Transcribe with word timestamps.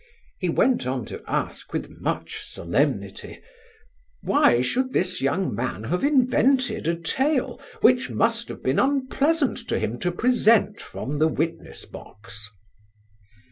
He 0.39 0.49
went 0.49 0.87
on 0.87 1.05
to 1.05 1.21
ask 1.27 1.71
with 1.73 2.01
much 2.01 2.39
solemnity: 2.41 3.39
"Why 4.23 4.59
should 4.63 4.93
this 4.93 5.21
young 5.21 5.53
man 5.53 5.83
have 5.83 6.03
invented 6.03 6.87
a 6.87 6.95
tale, 6.99 7.61
which 7.81 8.09
must 8.09 8.47
have 8.47 8.63
been 8.63 8.79
unpleasant 8.79 9.59
to 9.67 9.77
him 9.77 9.99
to 9.99 10.11
present 10.11 10.81
from 10.81 11.19
the 11.19 11.27
witness 11.27 11.85
box?" 11.85 12.49